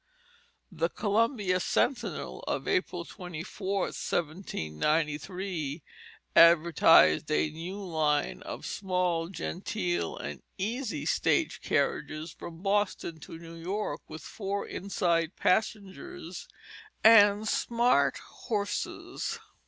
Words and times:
The 0.71 0.89
Columbia 0.89 1.59
Centinel 1.59 2.43
of 2.47 2.67
April 2.67 3.05
24, 3.05 3.81
1793, 3.81 5.83
advertised 6.35 7.29
a 7.29 7.51
new 7.51 7.75
line 7.79 8.41
of 8.41 8.65
"small 8.65 9.27
genteel 9.29 10.17
and 10.17 10.41
easy 10.57 11.05
stage 11.05 11.61
carriages" 11.61 12.31
from 12.31 12.63
Boston 12.63 13.19
to 13.19 13.37
New 13.37 13.53
York 13.53 14.01
with 14.07 14.23
four 14.23 14.65
inside 14.67 15.35
passengers, 15.35 16.47
and 17.03 17.47
smart 17.47 18.17
horses. 18.17 19.37